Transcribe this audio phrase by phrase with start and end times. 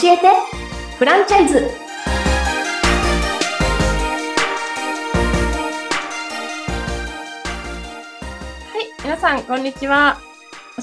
[0.00, 0.28] 教えて。
[0.96, 1.58] フランチャイズ。
[1.58, 1.68] は
[8.80, 10.20] い皆さんこんにちは。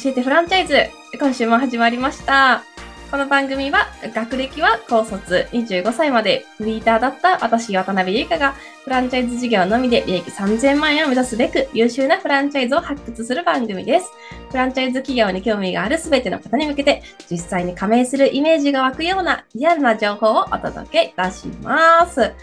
[0.02, 0.90] 教えてフランチャイズ。
[1.18, 2.66] 今週も始まりました。
[3.12, 14.12] この番組は学歴は高卒25歳までフリーターだった私渡辺優香がフランチャイズ事業のみで利益3000万円を目指すべく優秀なフランチャイズを発掘する番組です。
[14.50, 22.34] フランチャイズ企業に興味があるすべての方に向けて実際に加盟するイメージが湧くようなリアルな情報をお届けいたします。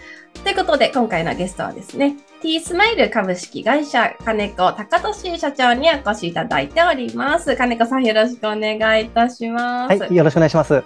[0.43, 7.55] ということで今回のゲストはですね、T スマイル株式会社金子高俊社長にお越しいただいております。
[7.55, 9.97] 金子さんよろしくお願いいたします。
[9.97, 10.73] はい、よろしくお願いします。
[10.73, 10.83] よ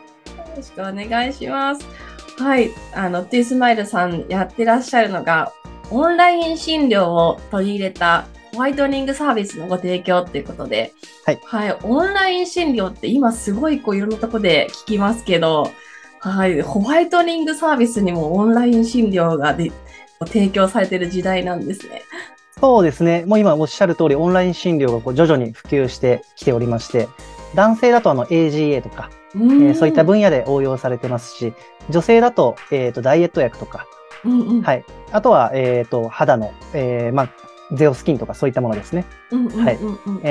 [0.56, 1.84] ろしくお願いします。
[2.38, 5.52] はい、あの、T スマイルさんやってらっしゃるのが、
[5.90, 10.94] オンライン診療を取り入れたホワイトニングサービスのご提供っていうことで、
[11.26, 11.40] はい。
[11.44, 15.72] はい、オンライン診療って今すごいこういろんなとこで聞きますけど、
[16.20, 19.72] はい、ホワイトニングサービスにもオンライン診療がで
[20.26, 22.04] 提供されてる時代なんですね。
[22.60, 23.24] そうですね。
[23.26, 27.08] もう今おっしゃる通り、オンライン診療がこう徐々に普及してきておりまして、
[27.54, 31.54] 男性だとあの AGA とか、うえーそういった分野で応用されてますし、
[31.90, 33.86] 女性だと,、えー、とダイエット薬とか、
[34.26, 37.30] うんうんはい、あとは、えー、と肌の、えーまあ、
[37.74, 39.06] ゼオスキンとかそういったものですね。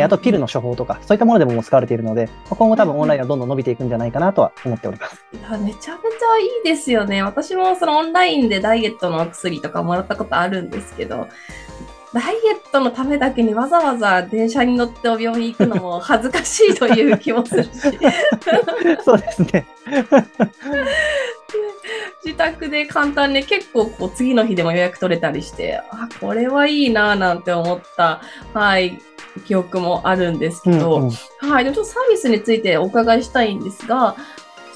[0.02, 5.24] あとピルの処方とか、そういったものでも使われているので、まあ今後多分オンラインはどんどん伸びていくんじゃないかなとは思っております。
[5.32, 7.22] いやめちゃめちゃいいですよね。
[7.22, 11.28] 私もそのオンラインでダイエットのお薬とかもらったことあるんですけど、
[12.14, 17.70] ダイエットのためだけにわざわざ電車に乗ってお病院行くのも恥ずかしいという気もするし、
[19.04, 19.66] そうですね。
[22.26, 28.20] 自宅で簡単に結構こう次の日でも予約取れたりして、あ、これはいいなぁなんて思った、
[28.52, 28.98] はい、
[29.46, 31.64] 記憶もあるんですけど、うんうんはい。
[31.64, 34.16] でもちょっとサービスについてお伺いしたいんですが、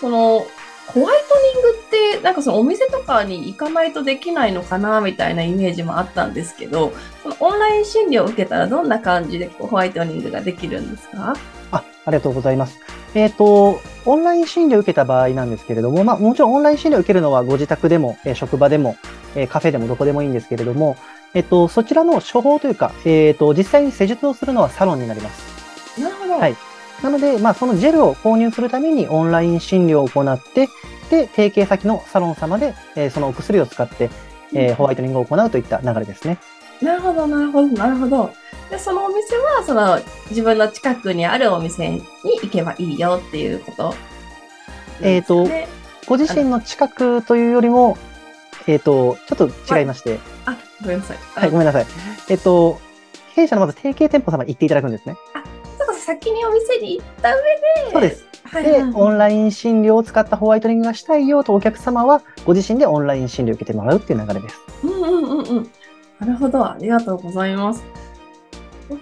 [0.01, 0.47] その、
[0.87, 11.37] ホワイトニングって、なんかそのお店とかに行かないとできないのかな、みたいなイメージもあったんですけど、そのオンライン診療を受けたらどんな感じでホワイトニングができるんですか？
[11.73, 12.79] あありがとうございます。
[13.15, 18.97] えっ、と、オンライン診療を受けた場合なんですけれども、まあ、もちろんオンライン診療を受けるのはご自宅でも、えー職場でも、
[19.35, 20.97] えーカフェでもどこでもいいんですけれども、
[21.35, 26.01] えっ、と、そちらの処方というか、えっ、と、実際に施術をするのはサロンになります。
[26.01, 26.39] なるほど。
[26.39, 26.57] はい
[27.03, 30.69] なので、まあ、そのジェルを購入するためにオンライン診療を行って、
[31.09, 34.11] で、提携先のサロン様で、えーそのお薬を使って、
[34.53, 36.39] えーホワイトニングを行うといった流れですね。
[36.83, 38.31] なるほど、なるほど、なるほど。
[38.71, 42.03] で、そのお店は、その自分の近くにあるお店に
[42.43, 43.95] 行けばいいよっていうこと、
[45.03, 45.67] えーとね
[46.07, 47.97] ご自身の近くというよりも、
[48.67, 51.19] えっ、と、ちょっと違いまして、あ、ごめんなさい。
[51.37, 51.87] はい、ごめんなさい。
[52.29, 52.81] えっと、
[53.37, 55.17] 弊社のまず提携店舗様に行っていただくんですね。
[55.79, 58.25] だから先にお店に行った上で、そうです。
[58.45, 64.57] はいで、オンラライン診療を使ったホワイトニングがしたいよとお客様は、ご自身でオンライン診療を受けてもらうっていう流れです。
[64.83, 65.71] うんうんうんうん。
[66.21, 66.65] なるほど。
[66.65, 67.83] ありがとうございます。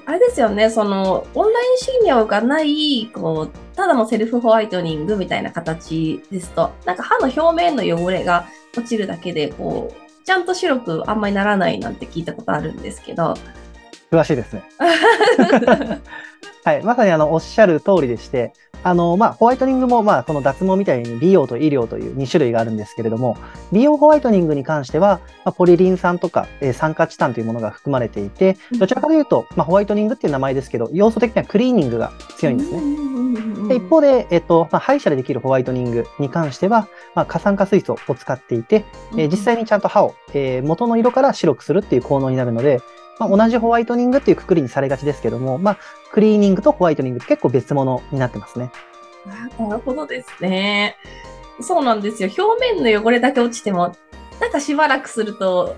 [0.04, 8.46] あれですよね、その、オンライン診療がない、こう、ただのセルフホワイトニングみたいな形ですと、なんか歯の表面の汚れが
[8.76, 13.34] 落ちるだけで、こう、ちゃんと白くあんまりならないなんて聞いたことあるんですけど。
[14.10, 14.62] 詳しいですね。
[16.68, 18.52] はい、まさにあのおっしゃる通りでして、
[18.82, 23.38] あのまあ、ホワイトニングも、まあ、この脱毛みたいに美容と医療という2種類があるんですけれども、
[23.72, 33.68] 美容ホワイトニングに関しては、まあ、ポリリン酸とか、えー酸化チタンというものが含まれていて、どちらかというと、まあ、ホワイトニングっていう名前ですけど、要素的にはクリーニングが強いんですね。
[33.68, 42.82] で一方で、えっとまあ、歯医者でできるホワイトニングに関しては、まあ、過酸化水素を使っていて、えー実際にちゃんと歯を、えー元の色から白くするっていう効能になるので、
[43.18, 45.78] まあ、同じホワイトニングっていうくくりにされがちですけども、まあ、
[46.12, 48.70] クリーニングとホワイトニングって結構別物になってますね。
[49.26, 50.96] なるほどですね。
[51.60, 52.30] そうなんですよ。
[52.38, 53.96] 表面の汚れだけ落ちても、
[54.40, 55.76] なんかしばらくすると、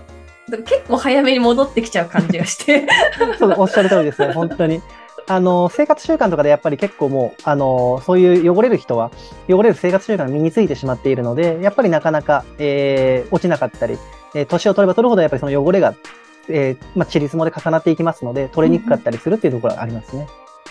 [0.49, 2.87] 結構早めに戻ってきちゃう感じがして。
[3.39, 4.81] そうおっしゃる通りですね、本当に。
[5.27, 9.11] あの生活習慣とかでやっぱり結構もうあのそういう汚れる人は
[9.47, 13.97] 汚れる生活習慣が身についてしまっているのでやっぱりなかなか、えー落ちなかったり、
[14.35, 15.93] えー年を取れば取るほどやっぱりその汚れが、
[16.49, 20.27] えーまあ、チリスモで重なっていきますので取れにくかったりするっていうところがありますね。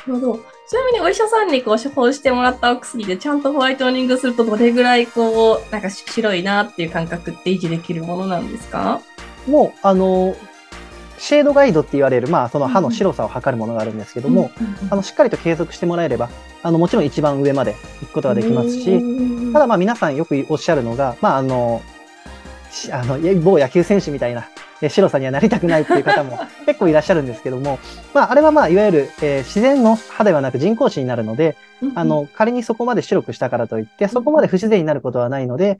[0.06, 0.38] なるほど。
[0.68, 9.00] ちなみにお医者さんにこう処方してもらったお薬でちゃんとホワイトニングするとどれぐらいこう、なんか白いなっていう感覚って維持できるものなんですか？
[9.46, 10.36] もうあの
[11.18, 14.50] シェードガイドって言われる、まあ、その歯の白さを測るものがあるんですけども、
[14.90, 16.30] あのしっかりと計測してもらえれば
[16.62, 21.82] あのもちろん一番上まで行くことができますし、しただまあ皆さんよくおっしゃるのが、まああの、
[22.70, 27.78] しあの某野球選手みたいな、え白さにはなりたくないっていう方も 結構いらっしゃるんですけども、
[28.14, 31.56] まあ、あれはまあ、いわゆる、えー自然の歯ではなく人工歯になるので、
[31.94, 35.78] あの、仮にそこまで白くしたからといって、そこまで不自然になることはないので、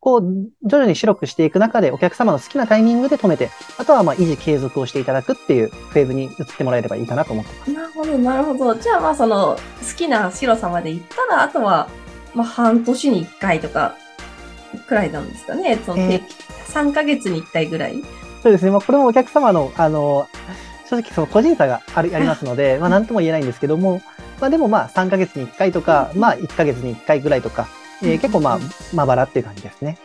[0.00, 0.22] こう、
[0.62, 7.72] 徐々に白くしていく中で、お客様の好きなタイミングで止めて、あとはまあ維持継続をしていただくっていうフェーズに移ってもらえればいいかなと思ってます。
[7.72, 8.74] なるほど、なるほど。
[8.76, 9.58] じゃあまあその好
[9.96, 11.88] きな白さまで行ったら、あとは
[12.34, 13.96] まあ半年に1回とか
[14.86, 15.78] くらいなんですかね。
[15.84, 16.36] そのえー定期
[16.72, 18.02] 3ヶ月に1回ぐらい。
[18.42, 18.70] そうですね。
[18.70, 20.28] まあ、これもお客様の、あの、
[20.88, 24.00] 正直その個人差があるありますので、まあ、なんとも言えないんですけども、
[24.40, 27.68] まあ、でもまあ、3ヶ月に1回とか、まあ、1ヶ月に1回ぐらいとか、
[28.02, 28.58] えー結構まあ、
[28.94, 29.98] まばらっていう感じですね。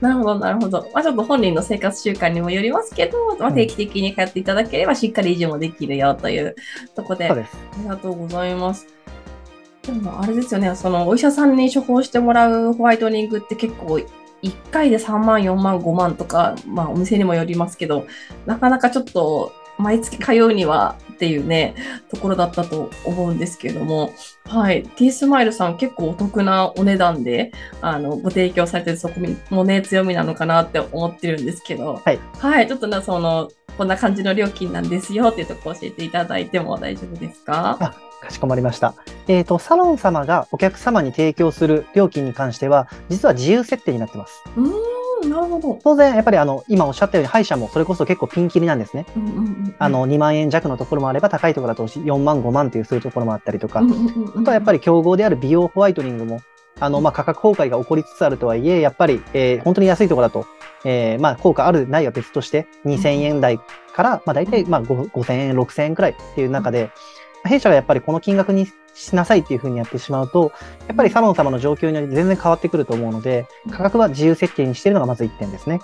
[0.00, 0.88] なるほど、なるほど。
[0.92, 6.54] まあちょっと本人の生活習慣にもよりますけど、まあ、うん定期的に通っていただければしっかり維持もできるよという
[6.94, 7.28] ところで。
[7.28, 7.56] そうです。
[7.56, 8.86] ありがとうございます。
[9.82, 13.98] でもあれですよね、そのお医者さんに処方してもらうホワイトニングって結構
[14.42, 18.06] 1回で3万、4万、5万とか、まあお店にもよりますけど、
[18.46, 21.74] なかなかちょっと毎月通うにはっていうね、
[22.08, 24.10] ところだったと思うんですけれども、
[24.46, 24.82] はい。
[24.96, 29.20] T スマイルさん結構お得なお値段で、あの、ご提供されてるそこ
[29.50, 32.18] もね、強みなのかなって思ってるんですけど、はい。
[32.38, 32.66] はい。
[32.68, 37.76] ちょっとな、その、こんな感じの料金なんですよっていうところ教えていただいても大丈夫ですか？
[37.80, 38.94] あかしこまりました。
[39.28, 44.42] えっ、と、サロン様がお客様に提供する料金に関しては、実は自由設定になってます。
[44.56, 45.78] うーん、なるほど。
[45.82, 49.06] 当然、やっぱりあの、今おっしゃったように、歯医者もそれこそ結構ピンキリなんですね。
[49.16, 56.40] うんうんうんあ、の、2万円弱のところもあれば、高いところだと4万、5万っていうするところもあったりとか、あとはやっぱり、り競合である美容ホワイトニングも、
[56.80, 60.46] あの、まあ、価格崩壊が起こりつつあるとはいえ、やっぱり、えー本当に安いところだと、
[60.84, 63.58] えーまあ、効果ある、ないは別として、2000円台
[63.94, 66.90] から、まあ、大体、まあ、5 5000円、6000円くらいっていう中で、
[67.44, 70.52] 弊社がやっぱりこの金額にしなさいっていうふうにやってしまうと、
[70.86, 75.80] やっぱりサロン様の状況により全然変わってくると思うので、価格は自由設定にしているのがまず1点ですね。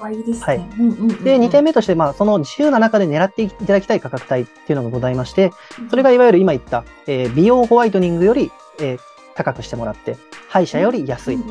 [0.00, 0.46] あいいですね。
[0.46, 5.52] はいうんうんうんうんで、2点目として、まあ、その自由な中で狙っていただきたい価格帯っていうのがございまして、
[5.90, 8.50] それがいわゆる今言った、えー美容ホワイトニングより、
[8.80, 8.98] えー
[9.36, 10.16] 高くしてもらって、
[10.48, 11.38] 歯医者より安い。
[11.38, 11.42] こ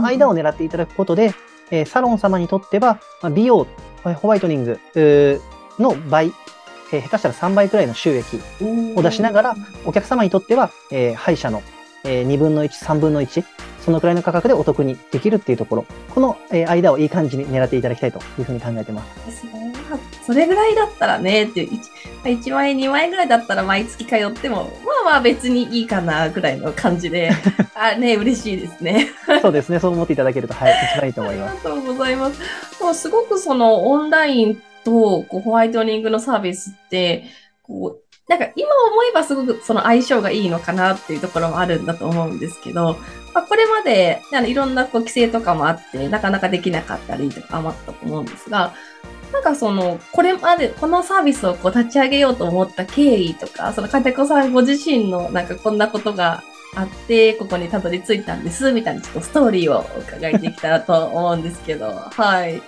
[0.00, 1.34] の間を狙っていただくことで、
[1.70, 3.66] えーサロン様にとっては、まあ美容、
[4.16, 4.80] ホワイトニング
[5.78, 6.32] の倍、
[6.92, 8.40] えー下手したら3倍くらいの収益
[8.96, 11.62] を出しながら、お客様にとっては、えー歯医者の、
[12.04, 13.44] えー2分の1、3分の1、
[13.84, 19.26] そのくらいの価格でお得にできるっていうところ、この、えー間をいい感じに狙っていただきたいというふうに考えてます。
[19.26, 19.72] ですね。
[19.90, 21.80] まあそれぐらいだったらね、っていう、1, ま
[22.24, 27.30] あ1万円、2万円ぐらいだったら毎月通っても、まあまあ別にいいかな、ぐらいの感じで、
[27.74, 29.08] あね、嬉しいですね。
[29.42, 31.50] そうですね、そう思っていただけると、はい、一番いいと思います。
[31.50, 32.40] ありがとうございます。
[32.82, 37.24] もうすごくそのオンラインとこうホワイトニングのサービスって、
[37.62, 42.96] こう、なんか今思えばすごくその相性がいいのかなっていうところもあるんだと思うんですけど、
[43.34, 48.74] まあ、これまであのいろんなこう規制とかもあって、なかなかできなかったりとかもあったと思うんですが、
[49.32, 62.56] なんかその、これまで、このサービスをこう立ち上げようと思った経緯とか、その金子さんご自身のなんかこんなことがあって、ここにたどり着いたんです、みたいなちょっとストーリーを伺いできたらと思うんですけど、 はい。
[62.56, 62.60] い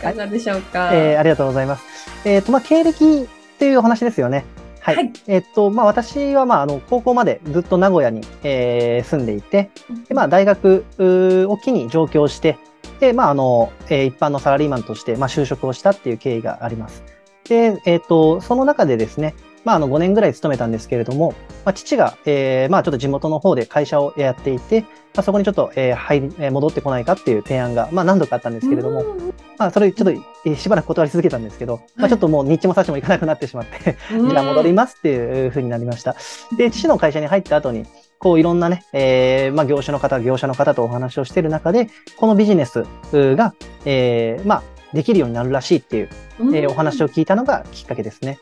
[0.00, 0.90] かがでしょうか？
[0.94, 1.84] えーありがとうございます。
[2.24, 4.46] えっ、と、まあ、経歴っていうお話ですよね。
[4.80, 4.96] はい。
[4.96, 9.70] はいえっ、と、まあ、私は、まあ、あの、高校までずっと名古屋に、えー住んでいて、
[10.08, 12.56] で、まあ、大学を機に上京して、
[12.98, 17.02] で、まあ、あの、えー一般のサラリーマンとして、まあ、就職をしたっていう経緯があります。
[17.46, 19.34] で、えっ、と、その中でですね、
[19.64, 21.34] まあ、あの、5年ぐらい勤めたんですけれども、
[21.64, 24.86] まあ、父が、えーまあ、ちょっと地元の方で会社をやっていて、ま
[25.20, 30.10] あ、そこにちょっと、えー入り、えー戻ってこないかっていう提案が、まあ、何度かあったんですけれども、うんまあ、それちょっと、
[30.44, 36.16] えーしばらく断り続けたんですけど、まあ、ちょっともう日も差しもいかなくなってしまって、じゃあ戻りますっていうふうになりました。
[36.56, 37.84] で、父の会社に入った後に、
[38.18, 41.88] こういろんなね、えーまあ、業種の方、業者の方とお話をしている中で、
[42.18, 44.62] このビジネスが、えーまあ、
[44.92, 46.08] できるようになるらしいっていう、
[46.40, 48.38] うんえーお話を聞いたのがきっかけですね。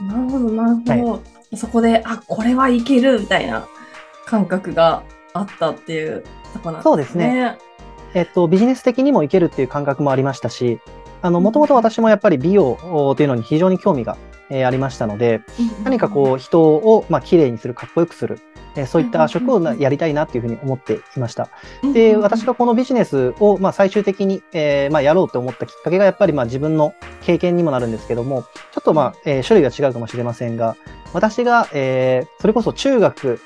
[0.00, 0.64] なるほど、な
[0.96, 1.56] るほど。
[1.56, 3.66] そこで、あ、これはいけるみたいな
[4.26, 5.02] 感覚が
[5.32, 6.84] あったっていうところなんですね。
[6.84, 7.58] そうですね。
[8.14, 10.80] えっと、ビジネス的にもいけるっていう感覚もありましたし、
[11.22, 14.16] あの、もともと私もやっぱり美容というのに非常に興味が、
[14.50, 15.42] えーありましたので、
[15.84, 18.40] 何かこう人を、まあ、綺麗にする、かっこよくする、
[18.76, 21.48] えーそういった職をなやりたいなっていうふうに思っていました。
[21.82, 30.76] うん、で、私がこのビジネスを、まあ、最終的に、えーまあ、やろうと思ったきっかけが、やっぱりまあ自分の経験にもなるんですけども、ちょっとまあ、えー種類が違うかもしれませんが、
[31.12, 33.40] 私が、えーそれこそ中学、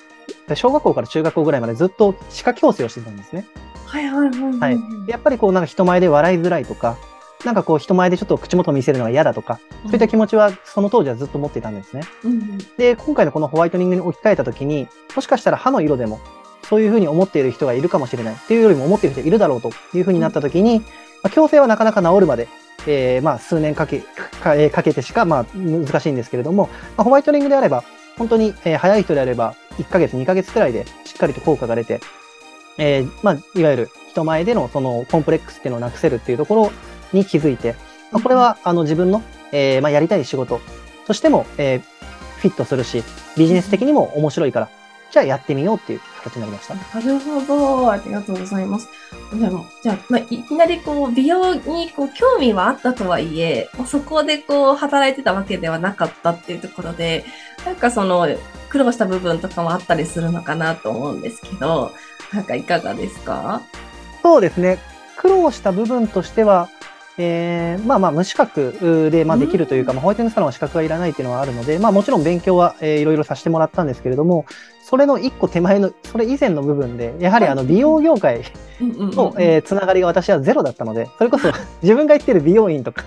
[0.54, 3.46] 小学校から中学校ぐらいまでずっと歯科矯正をしてたんですね。
[3.86, 4.78] はいはいはいははいい。
[5.08, 6.96] やっぱりこうなんか人前で笑いづらいとか、
[7.44, 12.02] なんかこう人前でちょっと口元を見せるのが嫌だとか、そういった気持ちはその当時はずっと持っていたんですね。
[12.24, 16.20] うんで、今回のこのホワイトニングに置き換えたときに、もしかしたら歯の色でも、
[16.64, 20.84] そういうふうに思っている人がいるかもしれないっていうよりも思っている人がいるだろうというふうになったときに、ま
[21.24, 22.48] あ、矯正はなかなか治るまで、
[22.86, 24.00] えー、まあ、数年かけ
[24.42, 27.84] か,、えー、かけてしか、まあ、難しいんですけれども、まあ、ホワイトニングであれば、
[28.16, 32.00] 本当に、えー、早い人であれば、1ヶ月、2ヶ月くらいでしっかりと効果が出て、
[32.78, 36.72] えー、まあ、いわゆる人前でのそのコンプレックスっていうのをなくせるっていうところ
[37.14, 37.74] に気づいて、
[38.12, 40.60] まあ、これはあの自分の、えー、まあ、やりたい仕事
[41.06, 41.80] としても、えー、
[42.40, 43.02] フィットするし、
[43.36, 44.68] ビジネス的にも面白いから、
[45.10, 46.74] じゃあやってみようっていう形になりました。
[46.74, 47.90] なるほど。
[47.90, 48.88] ありがとうございます。
[49.32, 57.24] でも、じゃあ、まあ、いきなりこう、美容にこう興味はあったとはいえ、そこでこう、働いてたわけではなかったっていうところで、
[57.64, 58.26] なんかその、
[58.68, 61.92] 苦労した部分とかもあったりするのかなと思うんですけど、
[62.32, 63.62] なんかいかがですか？
[64.20, 64.78] そうですね。
[65.16, 66.68] 苦労した部分としては、
[67.16, 74.46] えー、まあまあ無資格で、まあ、できるというか、まあ、ホワイトニングサロンは資格がいらないっていうのはあるので、まあもちろん勉強は、えー、いろいろさせてもらったんですけれども、
[74.84, 78.42] それの一個手前の、それ以前の部分で、やはりあの美容業界
[78.80, 81.48] の、えー、つながりが私はゼロだったので、それこそ
[81.82, 83.02] 自分が行ってる美容院とか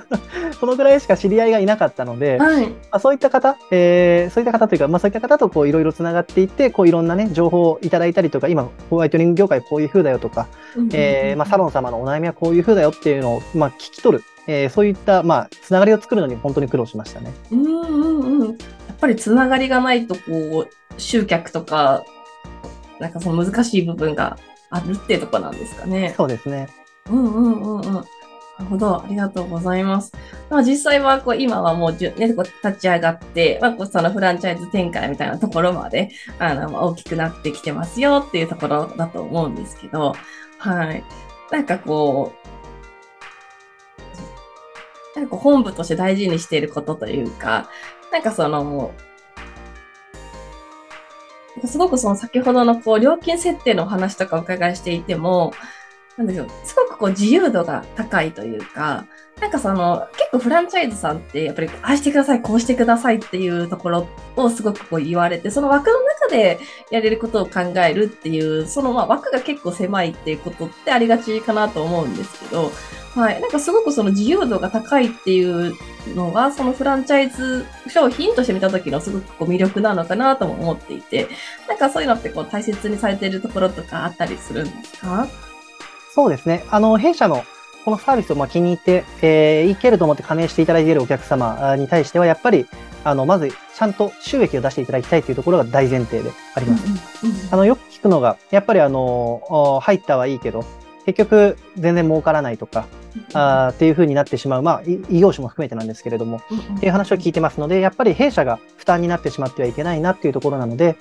[0.60, 10.46] そのぐらいしか知り合いがいなかったので、はい、まあ、そういった方、えー、そういった方というか、まあそういった方とこういろいろつながっていって、こういろんなね、情報をいただいたりとか、今、ホワイトニング業界こういう風だよとか、
[10.92, 14.24] えー、まあサロン様のお悩みはこういう風だよっていうのを、まあ聞き取る。
[14.46, 17.32] えー、そういった、まあ、つながりを作るのに本当に苦労しましたね。
[17.50, 18.48] うんうんうん。
[18.48, 18.54] や
[18.92, 22.04] っぱりつながりがないと、こう、集客とか、
[23.00, 24.36] なんかその難しい部分が
[24.68, 26.12] あるっていうところなんですかね。
[26.14, 26.68] そうですね。
[27.10, 27.84] うんうんうんうん。
[27.84, 28.00] な
[28.60, 29.02] るほど。
[29.02, 30.12] ありがとうございます。
[30.50, 40.14] まあ、実際はこう今はもうじゅ、ね、こう立ち上がって、まあ、こうそのフランチャイズ展開みたいなところまであの、まあ、大きくなってきてますよっていうところだと思うんですけど、
[40.58, 41.02] はい。
[41.50, 42.48] なんかこう、
[45.14, 47.68] なんか本部として大事にしていることというか、
[48.12, 48.92] なんかその、
[51.64, 55.52] すごくその先ほどのこう料金設定のお話とかお伺いしていても、
[56.16, 59.06] なんだけど、すごくこう自由度が高いというか、
[59.40, 72.70] なんかその、結構フランチャイズさんってやっぱり、ああしてください、こうしてくださいっていうところをすごくこう言われて、その枠の中でやれることを考えるっていう、そのまあ枠が結構狭いっていうことってありがちかなと思うんですけど、
[73.14, 73.40] はい。
[73.40, 75.74] なんかすごくその自由度が高いっていう
[76.14, 81.28] のが、そのフランチャイズ商品として見た時のすごくこう魅力なのかなとも思っていて、
[81.68, 85.28] なんかそういうのってこう大切にされているところとかあったりするんですか？
[86.12, 86.64] そうですね。
[86.70, 87.44] あの、弊社の
[87.84, 92.66] このサービスをまあ気に入って、えー、いけると思って加盟していただいているお客様に対しては、やっぱり、
[93.04, 96.84] あの、まず、ちゃんと収益を出していただきたいというところが大前提であります。
[97.52, 100.64] あの、よく聞くのが、やっぱりあの、入ったはいいけど、
[101.04, 102.86] 結局、全然儲からないとか、
[103.32, 106.40] あっていうふうになってしまう、まあ、異業種も含めてなんですけれども、
[106.76, 110.96] っていう話を聞いてますので、やっぱり弊社が負担になってしまってはいけないなっていうところなので、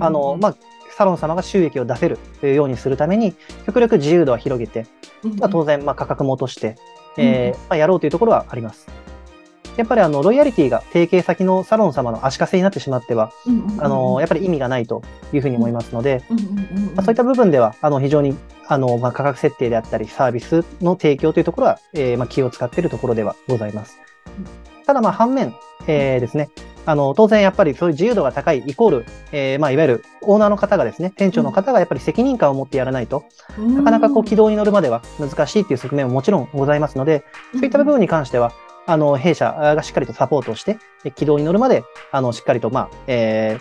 [0.00, 0.56] あの、まあ、
[0.96, 2.18] サロン様が収益を出せる
[2.54, 3.34] ようにするために、
[3.66, 4.86] 極力自由度は広げて、
[5.38, 6.76] まあ、当然、まあ、価格も落として、
[7.16, 8.86] えーまあ、やろうというところはあります。
[9.80, 13.32] やっぱりあのロイヤリティが提携先のサロン様の足かせになってしまっては、
[13.78, 16.22] あのやっぱり意味がないというふうに思いますので、
[16.94, 18.36] まあ、そういった部分ではあの非常に
[18.68, 23.98] あの、まあ、価格設定であったりサービスの提供というところは、えーまあ、気を使っているところではございます。
[24.86, 25.54] ただまあ反面、
[25.86, 26.50] えー、ですね、
[26.86, 33.24] あの、当然やっぱりそういう自由度が高いイコール、えー、まあ、いわゆるオーナーの方がですね、店長の方がやっぱり責任感を持ってやらないと、
[33.58, 38.52] うん、なかなかこう軌道に乗るまでは難しいっていう側面ももちろんございますので、そういった部分に関しては、
[38.86, 40.78] あの、弊社がしっかりとサポートをして、
[41.14, 43.58] 軌道に乗るまで、あの、しっかりと、まあ、え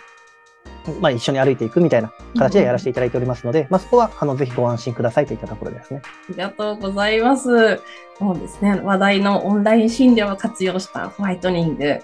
[0.86, 6.02] ー、まあ、一緒に歩いていくみたいな形でやらせていただいておりますので、うん、まあ、そこは、あの、ぜひご安心くださいといったところですね。
[6.04, 7.82] ありがとうございます。
[8.18, 8.82] そうですね。
[8.84, 12.00] 話題のオンライン診療を活用したホワイトニング。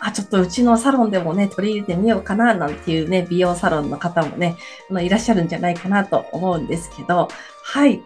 [0.00, 4.56] あ、ちょっとうちのサロンでもね、取り入れてみようかな、なんていうね、美容サロンの方もね、
[4.90, 7.28] いらっしゃるんじゃないかなと思うんですけど、
[7.62, 8.00] はい。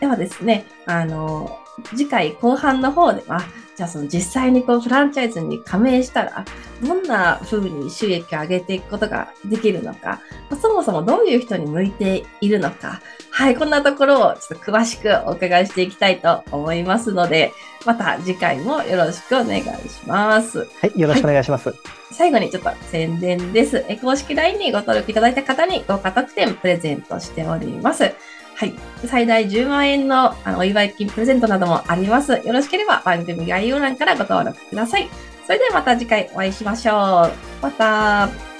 [0.00, 1.58] ではですね、あの、
[1.90, 3.42] 次回後半の方では、
[3.76, 6.44] じゃあその実際にこうフランチャイズに加盟したら、
[6.82, 10.20] どんな風に収益を上げていくことができるのか、
[10.60, 17.52] そもそもどういう人に向いているのか、はい、こんなところをちょっと詳しくお伺いしていきたいと思いますので、
[17.86, 20.58] また次回もよろしくお願いします。
[20.58, 21.68] はい、よろしくお願いします。
[21.68, 21.78] はい、
[22.10, 23.84] 最後にちょっと宣伝です。
[24.02, 28.12] 公式 LINE にご登録いただいた方に豪華特典プレゼントしております。
[28.58, 28.74] はい。
[29.06, 32.32] 最大10万円のあのお祝い金プレゼントなどもあります。
[32.32, 35.08] よろしければ番組概要欄からご登録ください。
[35.46, 37.62] それではまた次回お会いしましょう。
[37.62, 38.57] また。